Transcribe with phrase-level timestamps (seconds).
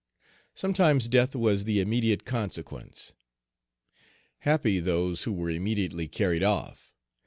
[0.55, 3.13] Sometimes death was the immediate consequence.
[4.39, 6.91] Happy those who were immediately carried off!